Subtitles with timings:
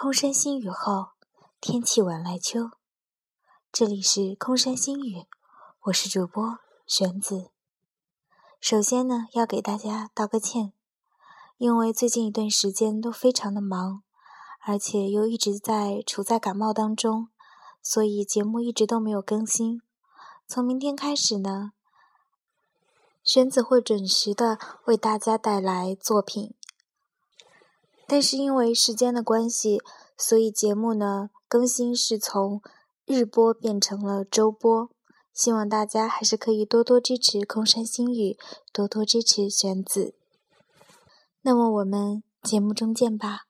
[0.00, 1.08] 空山新雨后，
[1.60, 2.70] 天气晚来秋。
[3.72, 5.26] 这里是空山新雨，
[5.86, 7.50] 我是主播玄子。
[8.60, 10.72] 首先呢，要给大家道个歉，
[11.56, 14.04] 因为最近一段时间都非常的忙，
[14.64, 17.30] 而且又一直在处在感冒当中，
[17.82, 19.82] 所以节目一直都没有更新。
[20.46, 21.72] 从明天开始呢，
[23.24, 26.54] 玄子会准时的为大家带来作品。
[28.08, 29.82] 但是因为时间的关系，
[30.16, 32.62] 所以节目呢更新是从
[33.04, 34.88] 日播变成了周播。
[35.34, 38.38] 希望大家还是可以多多支持空山新语，
[38.72, 40.14] 多多支持玄子。
[41.42, 43.47] 那么我们节目中见吧。